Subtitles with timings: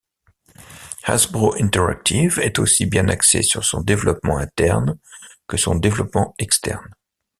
[1.03, 4.97] Hasbro Interactive est aussi bien axé sur son développement interne
[5.47, 6.95] que son développement externe.